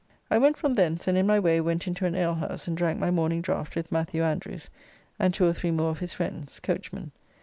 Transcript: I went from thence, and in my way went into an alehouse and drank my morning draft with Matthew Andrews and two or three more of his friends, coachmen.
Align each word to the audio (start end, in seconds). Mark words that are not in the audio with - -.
I 0.31 0.39
went 0.39 0.57
from 0.57 0.73
thence, 0.73 1.07
and 1.07 1.15
in 1.15 1.27
my 1.27 1.39
way 1.39 1.61
went 1.61 1.85
into 1.85 2.07
an 2.07 2.15
alehouse 2.15 2.67
and 2.67 2.75
drank 2.75 2.97
my 2.99 3.11
morning 3.11 3.39
draft 3.39 3.75
with 3.75 3.91
Matthew 3.91 4.23
Andrews 4.23 4.71
and 5.19 5.31
two 5.31 5.45
or 5.45 5.53
three 5.53 5.69
more 5.69 5.91
of 5.91 5.99
his 5.99 6.11
friends, 6.11 6.59
coachmen. 6.59 7.11